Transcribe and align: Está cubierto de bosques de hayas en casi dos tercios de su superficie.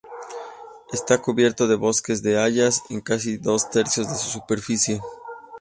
Está 0.91 1.19
cubierto 1.21 1.67
de 1.67 1.75
bosques 1.75 2.23
de 2.23 2.39
hayas 2.41 2.81
en 2.89 3.01
casi 3.01 3.37
dos 3.37 3.69
tercios 3.69 4.09
de 4.09 4.15
su 4.15 4.31
superficie. 4.31 4.99